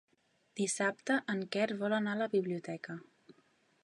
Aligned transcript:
Dissabte 0.59 1.17
en 1.33 1.43
Quer 1.55 1.67
vol 1.83 1.95
anar 1.99 2.15
a 2.17 2.21
la 2.23 2.29
biblioteca. 2.35 2.97